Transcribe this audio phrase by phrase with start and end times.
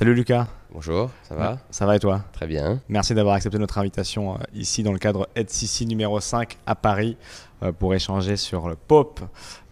[0.00, 0.46] Salut Lucas.
[0.72, 2.80] Bonjour, ça va Ça va et toi Très bien.
[2.88, 7.18] Merci d'avoir accepté notre invitation euh, ici dans le cadre EdCC numéro 5 à Paris
[7.62, 9.20] euh, pour échanger sur le POP,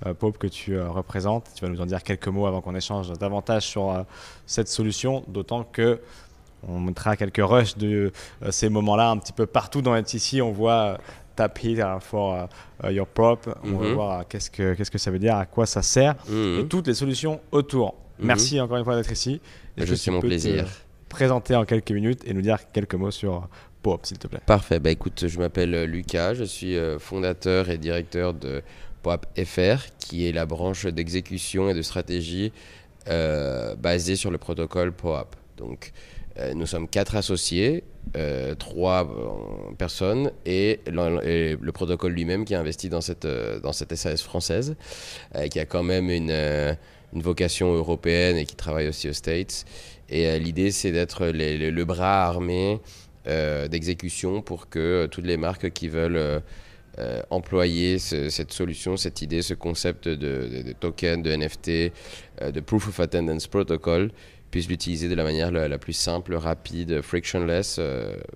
[0.04, 1.46] euh, POP que tu représentes.
[1.54, 4.04] Tu vas nous en dire quelques mots avant qu'on échange davantage sur
[4.44, 5.98] cette solution, d'autant que
[6.68, 8.12] on mettra quelques rushs de
[8.50, 10.42] ces moments-là un petit peu partout dans EdCC.
[10.42, 10.98] On voit
[11.36, 12.48] tap here for
[12.84, 13.48] your prop.
[13.64, 13.94] On va mhm.
[13.94, 16.58] voir qu'est-ce que, qu'est-ce que ça veut dire, à quoi ça sert mhm.
[16.60, 17.94] et toutes les solutions autour.
[18.18, 18.26] Mhm.
[18.26, 19.40] Merci encore une fois d'être ici.
[19.76, 20.66] Je suis mon plaisir
[21.08, 23.48] présenter en quelques minutes et nous dire quelques mots sur
[23.82, 24.40] POP, s'il te plaît?
[24.46, 24.78] Parfait.
[24.78, 28.62] Bah, écoute, je m'appelle euh, Lucas, je suis euh, fondateur et directeur de
[29.02, 32.52] POP FR, qui est la branche d'exécution et de stratégie
[33.08, 35.34] euh, basée sur le protocole POAP.
[35.56, 35.92] Donc,
[36.54, 37.82] nous sommes quatre associés,
[38.60, 39.10] trois
[39.76, 44.76] personnes et le, protocole lui-même qui a investi dans cette, dans cette SAS française,
[45.50, 46.76] qui a quand même une,
[47.14, 49.64] une vocation européenne et qui travaille aussi aux States
[50.08, 52.80] et euh, l'idée, c'est d'être le bras armé
[53.26, 56.42] euh, d'exécution pour que euh, toutes les marques qui veulent
[57.30, 61.92] employer cette solution, cette idée, ce concept de, token, de NFT,
[62.52, 64.10] de Proof of Attendance Protocol,
[64.50, 67.78] puissent l'utiliser de la manière la, plus simple, rapide, frictionless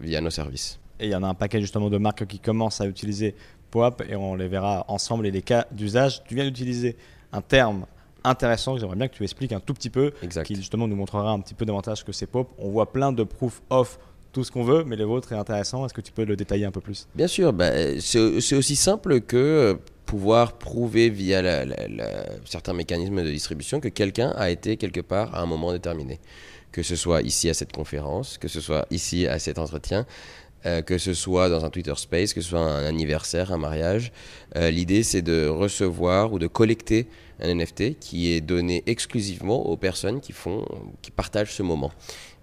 [0.01, 0.79] via nos services.
[1.01, 3.35] Et il y en a un paquet justement de marques qui commencent à utiliser
[3.73, 6.23] POAP et on les verra ensemble et les cas d'usage.
[6.23, 6.97] Tu viens d'utiliser
[7.33, 7.87] un terme
[8.25, 10.13] intéressant que j'aimerais bien que tu expliques un tout petit peu,
[10.45, 12.49] qui justement nous montrera un petit peu davantage que c'est pop.
[12.59, 13.99] On voit plein de proof of
[14.33, 15.85] tout ce qu'on veut, mais le vôtre est intéressant.
[15.85, 17.07] Est-ce que tu peux le détailler un peu plus?
[17.15, 17.71] Bien sûr, bah,
[18.01, 19.75] c'est aussi simple que euh,
[20.07, 21.43] pouvoir prouver via
[22.45, 26.19] certains mécanismes de distribution que quelqu'un a été quelque part à un moment déterminé.
[26.71, 30.07] Que ce soit ici à cette conférence, que ce soit ici à cet entretien,
[30.67, 34.13] euh, que ce soit dans un Twitter Space, que ce soit un anniversaire, un mariage.
[34.57, 37.09] Euh, l'idée, c'est de recevoir ou de collecter
[37.41, 40.65] un NFT qui est donné exclusivement aux personnes qui, font,
[41.03, 41.91] qui partagent ce moment.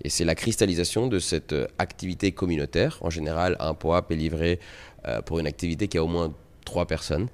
[0.03, 2.97] Et c'est la cristallisation de cette activité communautaire.
[3.01, 4.59] En général, un POAP est livré
[5.07, 6.33] euh, pour une activité qui a au moins
[6.65, 7.27] trois personnes,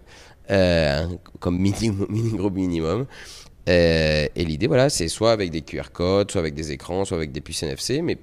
[0.51, 1.07] euh,
[1.39, 2.07] comme minimum,
[2.37, 3.05] gros minimum.
[3.67, 7.17] Euh, et l'idée, voilà, c'est soit avec des QR codes, soit avec des écrans, soit
[7.17, 8.01] avec des puces NFC.
[8.01, 8.17] Mais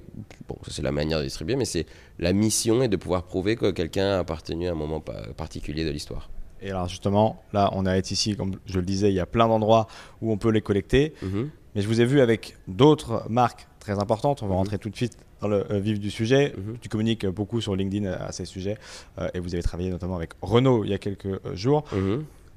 [0.47, 1.55] bon, ça c'est la manière de distribuer.
[1.55, 1.85] Mais c'est
[2.19, 5.03] la mission est de pouvoir prouver que quelqu'un a appartenu à un moment
[5.35, 6.29] particulier de l'histoire.
[6.61, 9.47] Et alors justement, là, on est ici, comme je le disais, il y a plein
[9.47, 9.87] d'endroits
[10.21, 11.13] où on peut les collecter.
[11.21, 11.49] Mhm.
[11.75, 14.43] Mais je vous ai vu avec d'autres marques très importantes.
[14.43, 14.59] On va mhm.
[14.59, 16.53] rentrer tout de suite dans le euh, vif du sujet.
[16.55, 16.77] Mhm.
[16.79, 18.77] Tu communiques beaucoup sur LinkedIn à, ces sujets
[19.17, 21.83] euh, et vous avez travaillé notamment avec Renault il y a quelques jours.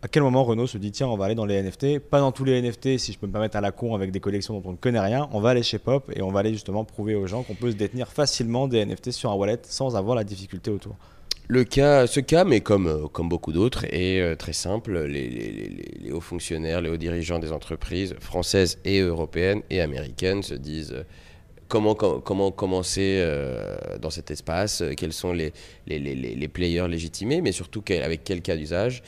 [0.02, 2.30] À quel moment Renault se dit tiens on va aller dans les NFT Pas dans
[2.30, 4.68] tous les NFT si je peux me permettre à la con avec des collections dont
[4.68, 5.28] on ne connaît rien.
[5.32, 7.70] On va aller chez Pop et on va aller justement prouver aux gens qu'on peut
[7.70, 10.96] se détenir facilement des NFT sur un wallet sans avoir la difficulté autour.
[11.48, 14.98] Le cas, ce cas, mais comme, euh, comme beaucoup d'autres, est euh, très simple.
[15.04, 20.92] Les, hauts fonctionnaires, les hauts dirigeants des entreprises françaises et européennes et américaines se disent
[20.92, 21.04] euh,
[21.68, 23.24] comment, comment commencer
[24.00, 25.52] dans cet espace, quels sont les,
[25.86, 29.02] les, players légitimés, mais surtout avec quel cas d'usage?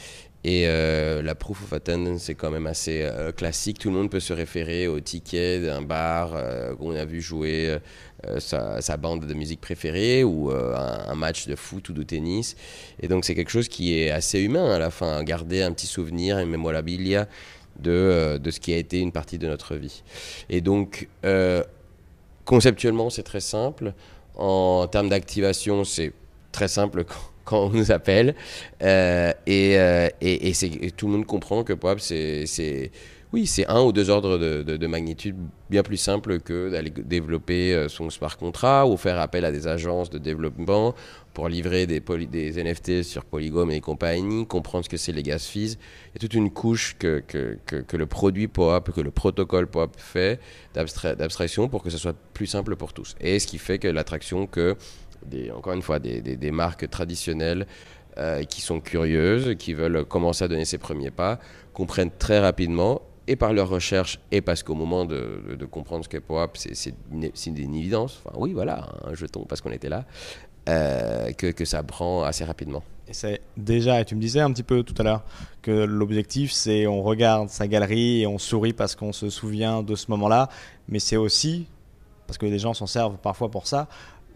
[0.51, 3.79] Et la proof of attendance est quand même assez classique.
[3.79, 6.33] Tout le monde peut se référer au ticket d'un bar
[6.79, 7.79] qu'on a vu jouer
[8.27, 12.57] euh, sa, bande de musique préférée ou euh, un, match de foot ou de tennis.
[13.01, 15.87] Et donc c'est quelque chose qui est assez humain à la fin, garder un petit
[15.87, 17.29] souvenir, une mémorabilia
[17.79, 20.03] de, euh, de ce qui a été une partie de notre vie.
[20.51, 21.09] Et donc
[22.45, 23.93] conceptuellement c'est très simple.
[24.35, 26.13] En termes d'activation c'est
[26.59, 27.05] très simple
[27.45, 28.35] quand on nous appelle.
[28.81, 29.73] et,
[30.21, 32.91] et, et, tout le monde comprend que POP, c'est
[33.31, 35.37] oui, c'est un ou deux ordres de, magnitude
[35.69, 39.67] bien plus simple que d'aller développer euh, son smart contract ou faire appel à des
[39.67, 40.95] agences de développement
[41.35, 45.41] pour livrer des, des NFT sur Polygon et compagnie, comprendre ce que c'est les gas
[45.41, 45.77] fees.
[46.07, 49.67] Il y a toute une couche que, que, que, le produit POAP, que le protocole
[49.67, 50.41] POAP fait
[50.73, 53.15] d'abstraction pour que ce soit plus simple pour tous.
[53.21, 54.75] Et ce qui fait que l'attraction que,
[55.55, 57.67] encore une fois, des, des, marques traditionnelles
[58.19, 61.39] euh, qui sont curieuses, qui veulent commencer à donner ses premiers pas,
[61.73, 66.09] comprennent très rapidement et par leur recherche, et parce qu'au moment de, de, comprendre ce
[66.09, 70.07] qu'est POAP, c'est une, une, évidence, enfin oui, voilà, un jeton parce qu'on était là,
[70.69, 72.83] euh, que, que, ça prend assez rapidement.
[73.07, 75.25] Et c'est déjà, et tu me disais un petit peu tout à l'heure,
[75.61, 79.95] que l'objectif, c'est on regarde sa galerie et on sourit parce qu'on se souvient de
[79.95, 80.49] ce moment-là,
[80.89, 81.67] mais c'est aussi,
[82.27, 83.89] parce que les gens s'en servent parfois pour ça,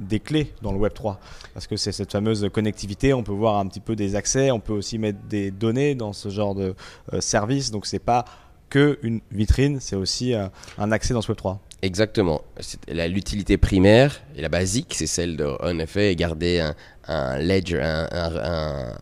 [0.02, 1.20] des clés dans le Web 3
[1.54, 4.60] parce que c'est cette fameuse connectivité on peut voir un petit peu des accès on
[4.60, 6.74] peut aussi mettre des données dans ce genre de
[7.12, 8.24] euh, service donc c'est pas
[8.72, 11.58] qu'une vitrine, c'est aussi euh, un accès dans ce Web3.
[11.82, 12.40] Exactement.
[12.88, 16.74] L'utilité primaire et la basique, c'est celle de, en effet, garder un
[17.08, 17.80] ledger,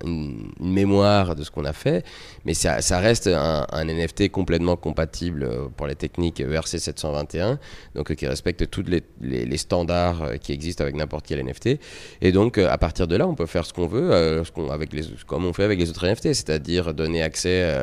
[0.04, 2.04] une, mémoire de ce qu'on a fait,
[2.44, 7.58] mais ça, reste un, NFT complètement compatible pour les techniques ERC 721,
[7.94, 8.84] donc qui respecte tous
[9.20, 11.78] les, standards qui existent avec n'importe quel NFT.
[12.20, 14.12] Et donc à partir de là, on peut faire ce qu'on veut,
[14.70, 14.90] avec
[15.26, 17.74] comme on fait avec les autres NFT, c'est-à-dire donner accès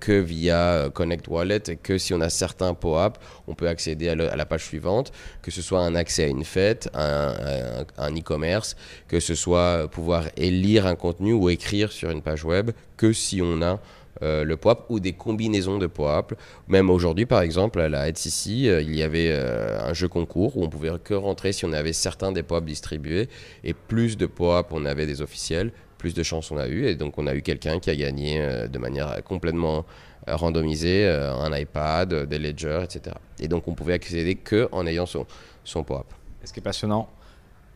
[0.00, 4.14] que via Connect Wallet et que si on a certains POAP, on peut accéder à,
[4.14, 5.12] la page suivante,
[5.42, 8.76] que ce soit un accès à une fête, un, un e-commerce,
[9.08, 9.41] que ce soit
[9.90, 13.80] pouvoir lire un contenu ou écrire sur une page web que si on a
[14.22, 16.34] euh, le POAP ou des combinaisons de POAP.
[16.68, 20.56] Même aujourd'hui, par exemple, à la HCC, euh, il y avait euh, un jeu concours
[20.56, 23.28] où on pouvait que rentrer si on avait certains des POAP distribués
[23.64, 26.86] et plus de POAP on avait des officiels, plus de chances on a eu.
[26.86, 29.84] Et donc, on a eu quelqu'un qui a gagné de manière complètement
[30.28, 33.16] randomisée un iPad, des ledgers, etc.
[33.40, 35.26] Et donc, on pouvait accéder que en ayant son,
[35.64, 36.06] son POAP.
[36.42, 37.08] Et ce qui est passionnant,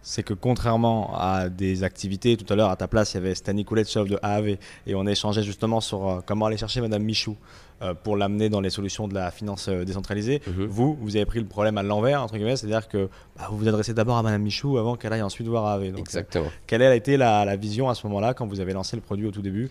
[0.06, 3.34] c'est que contrairement à des activités, tout à l'heure à ta place, il y avait
[3.34, 4.56] Stani Kuletsov de AAV
[4.86, 7.36] et on échangeait justement sur euh, comment aller chercher Madame Michou
[7.82, 10.42] euh, pour l'amener dans les solutions de la finance euh, décentralisée.
[10.46, 10.66] Mhm.
[10.66, 13.66] Vous, vous avez pris le problème à l'envers, entre guillemets, c'est-à-dire que bah, vous vous
[13.66, 15.96] adressez d'abord à Madame Michou avant qu'elle aille ensuite voir AAV.
[15.98, 16.52] Exactement.
[16.68, 19.26] quelle a été la, la, vision à ce moment-là quand vous avez lancé le produit
[19.26, 19.70] au tout début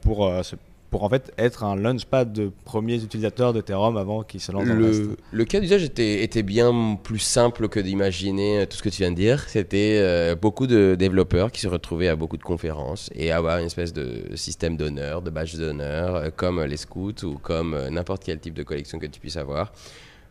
[0.00, 0.56] pour se
[0.90, 4.74] pour en fait être un launchpad de premiers utilisateurs d'Ethereum avant qu'ils se lancent dans
[4.74, 8.88] le, le cas d'usage était, était, bien plus simple que d'imaginer euh, tout ce que
[8.88, 9.48] tu viens de dire.
[9.48, 13.66] C'était euh, beaucoup de développeurs qui se retrouvaient à beaucoup de conférences et avoir une
[13.66, 18.38] espèce de système d'honneur, de badge d'honneur, euh, comme les scouts ou comme n'importe quel
[18.38, 19.72] type de collection que tu puisses avoir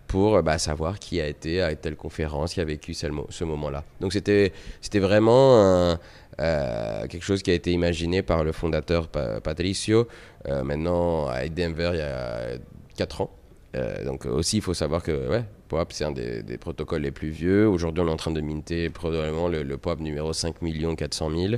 [0.07, 3.83] pour bah, savoir qui a été à telle conférence, qui a vécu ce, ce moment-là.
[4.01, 4.51] Donc c'était
[4.93, 5.99] vraiment un,
[6.39, 10.07] euh, quelque chose qui a été imaginé par le fondateur Patricio,
[10.47, 12.57] euh, maintenant à Denver il y a
[12.97, 13.31] 4 ans.
[13.75, 17.29] Euh, donc aussi, il faut savoir que ouais, POAP, c'est un des, protocoles les plus
[17.29, 17.67] vieux.
[17.67, 20.55] Aujourd'hui, on est en train de minter probablement le, le POAP numéro 5
[20.97, 21.55] 400 000.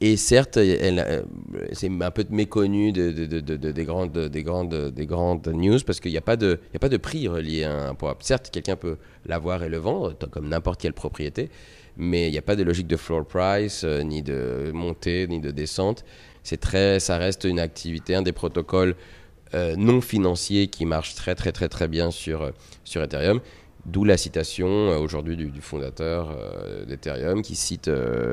[0.00, 0.58] et certes,
[1.72, 6.18] c'est un peu méconnu de, des, grandes, des, grandes, des grandes news parce qu'il n'y
[6.18, 8.22] a, pas de, a pas de prix relié à un POAP.
[8.22, 11.48] Certes, quelqu'un peut l'avoir et le vendre, comme n'importe quelle propriété,
[11.96, 15.40] mais il n'y a pas de logique de floor price, euh, ni de montée, ni
[15.40, 16.04] de descente.
[16.42, 18.96] C'est très, ça reste une activité, un des protocoles
[19.54, 22.50] euh, non financiers qui marche très très très très bien sur, euh,
[22.84, 23.40] sur Ethereum.
[23.86, 26.34] D'où la citation aujourd'hui du, fondateur
[26.86, 27.90] d'Ethereum qui cite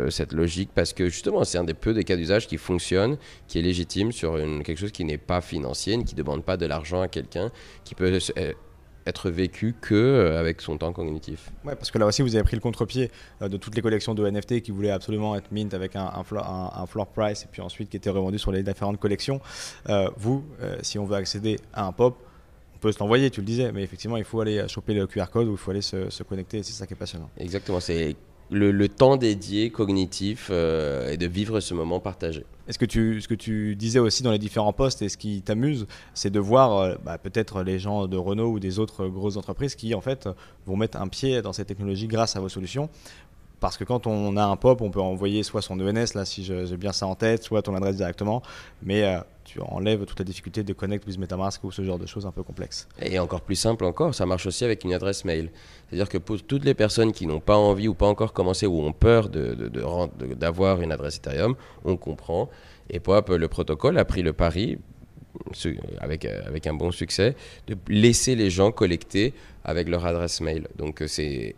[0.09, 3.17] cette logique parce que justement c'est un des peu des cas d'usage qui fonctionne,
[3.49, 6.65] qui est légitime sur quelque chose qui n'est pas financier, qui ne demande pas de
[6.65, 7.51] l'argent à quelqu'un,
[7.83, 8.17] qui peut
[9.05, 11.51] être vécu que euh, avec son temps cognitif.
[11.65, 13.11] Ouais, parce que là aussi, vous avez pris le contre-pied
[13.41, 16.23] euh, de toutes les collections de NFT qui voulaient absolument être mint avec un, un,
[16.23, 19.41] floor, un, floor price et puis ensuite qui étaient revendus sur les différentes collections.
[19.89, 20.43] Euh, vous,
[20.81, 22.17] si on veut accéder à un pop,
[22.75, 25.25] on peut se l'envoyer, tu le disais, mais effectivement, il faut aller choper le QR
[25.31, 26.63] code ou il faut aller se, se connecter.
[26.63, 27.29] C'est ça qui est passionnant.
[27.37, 28.15] Exactement, c'est
[28.51, 32.45] le, temps dédié cognitif euh, et de vivre ce moment partagé.
[32.67, 35.17] est ce que, tu, ce que tu disais aussi dans les différents postes et ce
[35.17, 39.07] qui t'amuse, c'est de voir euh, bah, peut-être les gens de Renault ou des autres
[39.07, 40.27] grosses entreprises qui en fait
[40.67, 42.89] vont mettre un pied dans cette technologie grâce à vos solutions.
[43.61, 46.43] Parce que quand on a un POP, on peut envoyer soit son ENS, là si
[46.43, 48.41] j'ai bien ça en tête, soit ton adresse directement.
[48.81, 52.07] Mais euh, tu enlèves toute la difficulté de connect with MetaMask ou ce genre de
[52.07, 52.87] choses un peu complexes.
[52.99, 55.51] Et encore plus simple encore, ça marche aussi avec une adresse mail.
[55.87, 58.81] C'est-à-dire que pour toutes les personnes qui n'ont pas envie ou pas encore commencé ou
[58.81, 61.53] ont peur d'avoir de, une adresse Ethereum,
[61.85, 62.49] on comprend.
[62.89, 64.79] Et POAP, le protocole a pris le pari,
[65.99, 67.35] avec, avec un bon succès,
[67.67, 70.67] de laisser les gens collecter avec leur adresse mail.
[70.77, 71.55] Donc c'est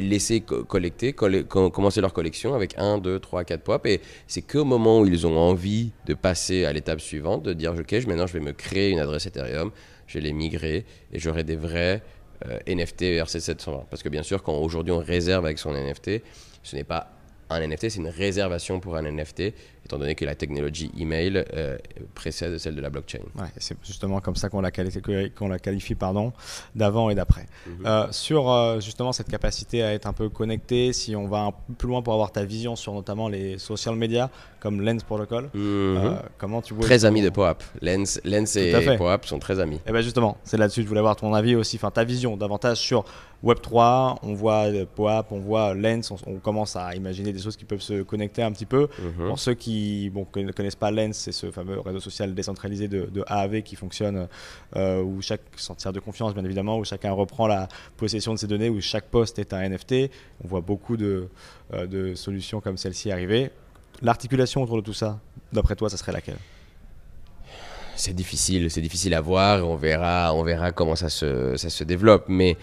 [0.00, 3.86] laisser collecter, commencer leur collection avec 1, 2, 3, 4 pop.
[3.86, 7.74] Et c'est qu'au moment où ils ont envie de passer à l'étape suivante, de dire
[7.74, 9.70] Ok, maintenant je vais me créer une adresse Ethereum,
[10.06, 12.02] je vais les migrer et j'aurai des vrais
[12.46, 13.84] euh, NFT ERC720.
[13.90, 16.22] Parce que bien sûr, quand aujourd'hui on réserve avec son NFT,
[16.62, 17.12] ce n'est pas
[17.48, 19.54] un NFT, c'est une réservation pour un NFT
[19.86, 21.78] étant donné que la technologie email euh,
[22.14, 23.20] précède celle de la blockchain.
[23.36, 25.00] Ouais, c'est justement comme ça qu'on la qualifie,
[25.34, 26.32] qu'on la qualifie pardon,
[26.74, 27.46] d'avant et d'après.
[27.66, 27.86] Mhm.
[27.86, 31.52] Euh, sur euh, justement cette capacité à être un peu connecté, si on va un
[31.52, 35.50] peu plus loin pour avoir ta vision sur notamment les social media comme Lens Protocol,
[35.54, 36.18] mhm.
[36.38, 37.62] comment tu vois Très amis de POAP.
[37.80, 39.76] Lens, Lens et POAP sont très amis.
[39.76, 42.02] Et eh ben justement, c'est là-dessus que je voulais avoir ton avis aussi, enfin ta
[42.02, 43.04] vision davantage sur
[43.44, 44.64] Web3, on voit
[44.96, 48.50] POAP, on voit Lens, on, commence à imaginer des choses qui peuvent se connecter un
[48.50, 48.88] petit peu.
[48.98, 49.28] Mhm.
[49.28, 53.62] Pour ceux qui ne connaissent pas Lens, c'est ce fameux réseau social décentralisé de, AAV
[53.62, 54.28] qui fonctionne,
[54.76, 58.46] euh, où chaque sentir de confiance, bien évidemment, où chacun reprend la possession de ses
[58.46, 60.10] données, où chaque poste est un NFT.
[60.44, 61.28] On voit beaucoup de,
[61.72, 63.50] euh, solutions comme celle-ci arriver.
[64.02, 65.18] L'articulation autour de tout ça,
[65.52, 66.38] d'après toi, ça serait laquelle?
[67.94, 69.66] C'est difficile, c'est difficile à voir.
[69.66, 72.26] On verra, on verra comment ça se, ça se développe.
[72.28, 72.58] Mais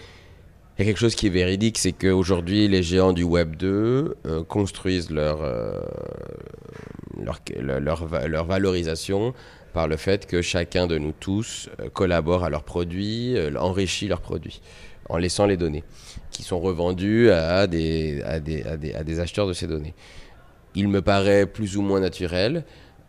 [0.76, 4.16] Il y a quelque chose qui est véridique, c'est qu'aujourd'hui, les géants du Web 2
[4.26, 5.78] euh, construisent leur, euh,
[7.16, 9.34] leur, leur, valorisation
[9.72, 14.20] par le fait que chacun de nous tous euh, collabore à leurs produits, enrichit leurs
[14.20, 14.62] produits,
[15.08, 15.84] en laissant les données,
[16.32, 19.94] qui sont revendues à des, à des, à des, à des acheteurs de ces données.
[20.74, 22.64] Il me paraît plus ou moins naturel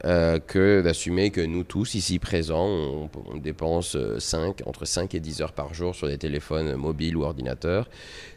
[0.05, 5.19] euh, que d'assumer que nous tous, ici présents, on, dépense 5, euh, entre 5 et
[5.19, 7.89] 10 heures par jour sur des téléphones mobiles ou ordinateurs.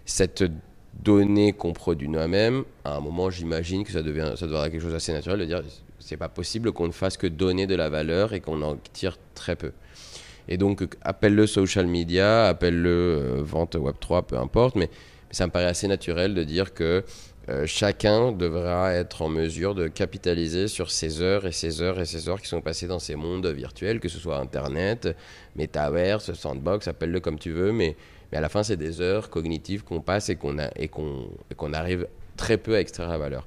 [0.06, 0.44] Cette
[1.02, 5.12] donnée qu'on produit nous-mêmes, à un moment, j'imagine que ça, devient, ça quelque chose d'assez
[5.12, 5.62] naturel de dire
[5.98, 9.18] c'est pas possible qu'on ne fasse que donner de la valeur et qu'on en tire
[9.34, 9.72] très peu.
[10.48, 14.88] Et donc, appelle-le social media, appelle-le euh, vente Web3, peu importe, mais
[15.30, 17.04] ça me paraît assez naturel de dire que
[17.48, 22.04] euh, chacun devra être en mesure de capitaliser sur ces heures et ces heures et
[22.04, 25.16] ces heures qui sont passées dans ces mondes virtuels, que ce soit Internet,
[25.56, 27.96] Metaverse, Sandbox, appelle-le comme tu veux, mais,
[28.30, 30.56] mais à la fin, c'est des heures cognitives qu'on passe et qu'on
[31.56, 33.46] qu'on arrive très peu à extraire la valeur.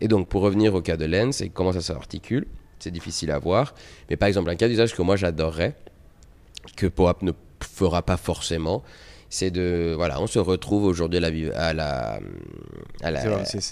[0.00, 2.46] Et donc, pour revenir au cas de Lens et comment ça s'articule,
[2.78, 3.74] c'est difficile à voir,
[4.08, 5.74] mais par exemple, un cas d'usage que moi j'adorerais,
[6.76, 8.82] que POAP ne fera pas forcément,
[9.28, 12.20] c'est de voilà on se retrouve aujourd'hui à la
[13.02, 13.20] à la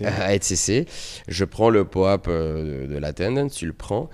[0.02, 0.38] à,
[1.28, 4.08] je prends le pop euh, de, l'attendance tu le prends.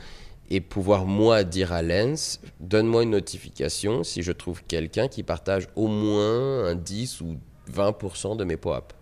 [0.52, 5.68] Et pouvoir moi dire à Lens donne-moi une notification si je trouve quelqu'un qui partage
[5.76, 7.36] au moins un 10 ou
[7.72, 8.92] 20% de mes pop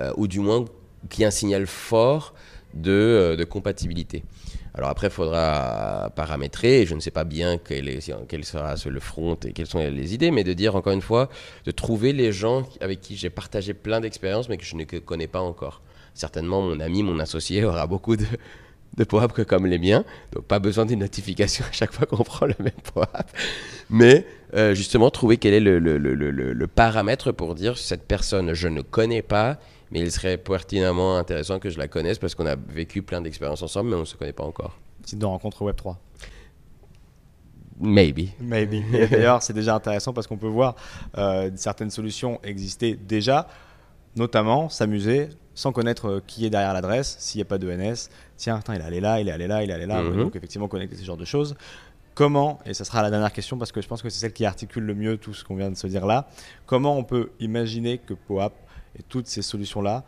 [0.00, 0.64] euh, ou du moins
[1.08, 2.34] qui a un signal fort
[2.74, 4.24] de, euh, de compatibilité
[4.74, 9.52] alors après, il faudra paramétrer, je ne sais pas bien quel, sera le front et
[9.52, 11.28] quelles sont les idées, mais de dire encore une fois,
[11.64, 15.26] de trouver les gens avec qui j'ai partagé plein d'expériences, mais que je ne connais
[15.26, 15.82] pas encore.
[16.14, 18.26] Certainement, mon ami, mon associé aura beaucoup de,
[18.96, 22.54] de comme les miens, donc pas besoin d'une notification à chaque fois qu'on prend le
[22.58, 23.30] même POAP,
[23.88, 28.52] mais euh, justement trouver quel est le, le, le, le, paramètre pour dire cette personne
[28.54, 29.58] je ne connais pas,
[29.90, 33.62] mais il serait pertinemment intéressant que je la connaisse parce qu'on a vécu plein d'expériences
[33.62, 34.78] ensemble, mais on ne se connaît pas encore.
[35.04, 35.98] Site de rencontre Web 3.
[37.80, 38.28] Maybe.
[38.40, 38.82] Maybe.
[39.10, 40.76] D'ailleurs, c'est déjà intéressant parce qu'on peut voir
[41.16, 43.48] euh, certaines solutions exister déjà,
[44.16, 48.10] notamment s'amuser sans connaître euh, qui est derrière l'adresse, s'il n'y a pas de NS.
[48.36, 50.02] Tiens, il est allé là, il est allé là, il est allé là.
[50.02, 50.16] Mhm.
[50.16, 51.54] Donc, effectivement, connecter ce genre de choses.
[52.14, 54.44] Comment, et ce sera la dernière question parce que je pense que c'est celle qui
[54.44, 56.28] articule le mieux tout ce qu'on vient de se dire là,
[56.66, 58.52] comment on peut imaginer que POAP
[58.98, 60.04] et toutes ces solutions-là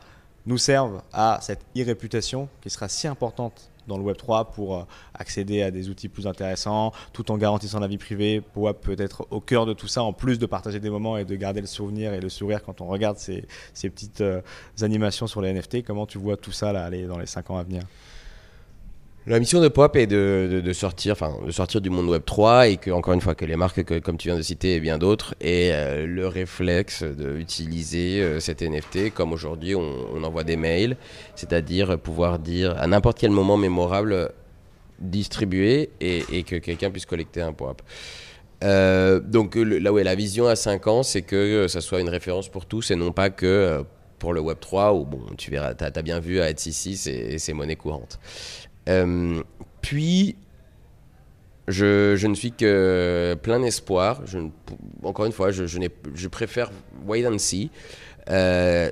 [0.47, 4.83] nous servent à cette e-réputation qui sera si importante dans le Web 3 pour euh,
[5.15, 8.41] accéder à des outils plus intéressants, tout en garantissant la vie privée.
[8.41, 11.25] POAP peut être au cœur de tout ça, en plus de partager des moments et
[11.25, 14.41] de garder le souvenir et le sourire quand on regarde ces, petites euh,
[14.83, 15.85] animations sur les NFT.
[15.85, 17.83] Comment tu vois tout ça aller dans les 5 ans à venir?
[19.27, 22.77] La mission de POP est de, sortir, enfin, de sortir du monde Web 3 et
[22.77, 24.99] que, encore une fois, que les marques, que, comme tu viens de citer, et bien
[24.99, 30.97] d'autres, aient euh, le réflexe d'utiliser euh, cet NFT comme aujourd'hui on, envoie des mails,
[31.35, 34.31] c'est-à-dire pouvoir dire à n'importe quel moment mémorable
[34.99, 37.83] distribuer et, que quelqu'un puisse collecter un POAP.
[38.63, 42.09] Euh, donc là où est la vision à 5 ans, c'est que ça soit une
[42.09, 43.85] référence pour tous et non pas que
[44.21, 46.97] pour le Web 3 où bon, tu verras, tu as, bien vu à être ici,
[46.97, 48.21] c'est monnaie courante.
[48.89, 49.43] Euh,
[49.81, 50.37] puis,
[51.69, 54.23] je, ne suis que plein d'espoir.
[55.03, 56.71] encore une fois, je, préfère
[57.07, 57.71] wait and see.
[58.31, 58.91] Euh,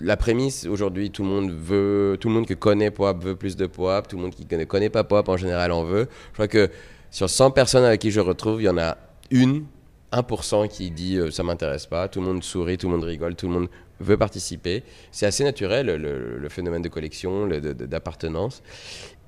[0.00, 3.56] la prémisse aujourd'hui, tout le monde veut, tout le monde qui connaît POAP veut plus
[3.56, 6.08] de POAP, tout le monde qui ne connaît pas POAP en général en veut.
[6.30, 6.68] Je crois que
[7.10, 8.96] sur 100 personnes avec qui je retrouve, il y en a
[9.30, 9.66] une,
[10.12, 13.34] 1% qui dit euh, ça m'intéresse pas, tout le monde sourit, tout le monde rigole,
[13.34, 13.68] tout le monde
[14.00, 14.82] veut participer.
[15.10, 18.62] C'est assez naturel le, phénomène de collection, d'appartenance.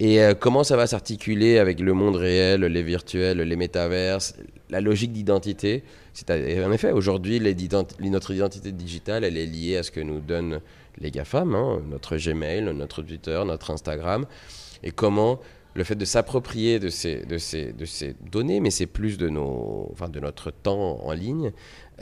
[0.01, 4.35] Et euh, comment ça va s'articuler avec le monde réel, les virtuels, les métaverses,
[4.71, 5.85] la logique d'identité?
[6.31, 7.41] En effet, aujourd'hui,
[8.01, 10.61] notre identité digitale, elle est liée à ce que nous donnent
[10.99, 14.27] les GAFAM, hein, notre Gmail, notre Twitter, notre Instagram.
[14.83, 15.41] Et comment
[15.75, 17.25] le fait de s'approprier de ces,
[18.31, 21.53] données, mais c'est plus de notre temps en ligne,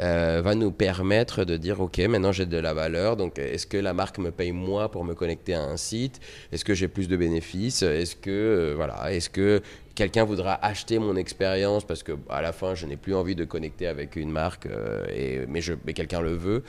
[0.00, 3.76] euh, va nous permettre de dire ok maintenant j'ai de la valeur donc est-ce que
[3.76, 6.18] la marque me paye moi pour me connecter à un site?
[6.50, 7.82] Est-ce que j'ai plus de bénéfices?
[7.82, 9.60] Est-ce que euh, voilà est-ce que
[9.94, 13.44] quelqu'un voudra acheter mon expérience parce que à la fin je n'ai plus envie de
[13.44, 16.62] connecter avec une marque euh, et mais je mais quelqu'un le veut.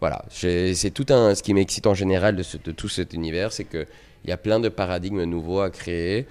[0.00, 0.24] Voilà.
[0.30, 3.86] C'est tout un ce qui m'excite en général de, de tout cet univers c'est que
[4.24, 6.26] il y a plein de paradigmes nouveaux à créer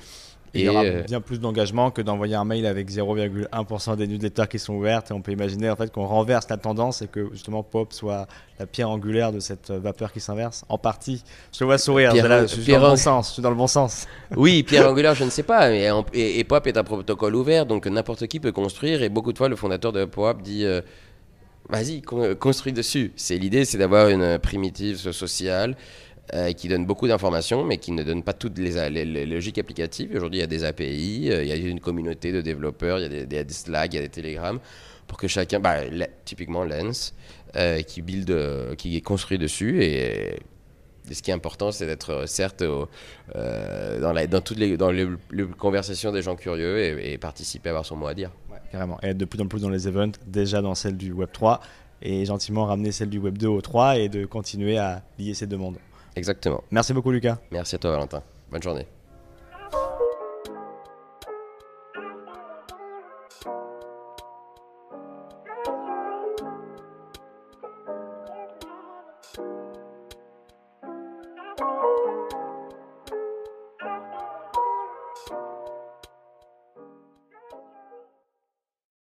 [0.54, 4.48] il y aura euh, bien plus d'engagement que d'envoyer un mail avec 0,1% des newsletters
[4.50, 5.12] qui sont ouvertes.
[5.12, 8.28] Et on peut imaginer en fait qu'on renverse la tendance et que justement Pop soit
[8.60, 10.66] la pierre angulaire de cette vapeur qui s'inverse.
[10.70, 11.24] En partie.
[11.52, 12.12] Je te vois sourire.
[12.16, 13.28] je, suis dans le bon sens.
[13.30, 14.08] Je suis dans le bon sens.
[14.36, 15.70] Oui, pierre angulaire, je ne sais pas.
[15.70, 19.02] Mais, et, Pop est un protocole ouvert, donc n'importe qui peut construire.
[19.02, 20.66] Et beaucoup de fois, le fondateur de Pop dit.
[20.66, 20.82] Euh,
[21.70, 23.12] vas-y, construis dessus.
[23.16, 25.76] C'est l'idée, c'est d'avoir une primitive sociale
[26.34, 30.12] euh, qui donne beaucoup d'informations, mais qui ne donne pas toutes les, logiques applicatives.
[30.14, 33.04] Aujourd'hui, il y a des API, euh, il y a une communauté de développeurs, il
[33.04, 34.60] y a des, des Slack, il y a des Telegram,
[35.08, 35.78] pour que chacun, bah,
[36.26, 37.14] typiquement Lens,
[37.56, 40.40] euh, qui build, qui est construit dessus et
[41.10, 45.08] ce qui est important, c'est d'être certes dans, toutes les, dans les,
[45.58, 48.32] conversations des gens curieux et, participer avoir son mot à dire.
[48.70, 49.00] carrément.
[49.02, 51.62] Et être de plus en plus dans les events, déjà dans celle du Web 3,
[52.02, 55.48] et gentiment ramener celle du Web 2 au 3 et de continuer à lier ces
[55.48, 55.78] deux mondes.
[56.18, 56.64] Exactement.
[56.72, 57.38] Merci beaucoup, Lucas.
[57.52, 58.24] Merci à toi, Valentin.
[58.50, 58.88] Bonne journée.